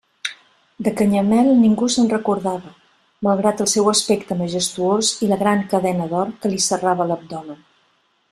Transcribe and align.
De 0.85 0.91
Canyamel 1.01 1.49
ningú 1.59 1.89
se'n 1.95 2.09
recordava, 2.13 2.71
malgrat 3.27 3.61
el 3.67 3.71
seu 3.75 3.91
aspecte 3.93 4.39
majestuós 4.43 5.13
i 5.29 5.33
la 5.35 5.41
gran 5.45 5.63
cadena 5.75 6.11
d'or 6.15 6.35
que 6.43 6.53
li 6.55 6.63
serrava 6.71 7.09
l'abdomen. 7.13 7.63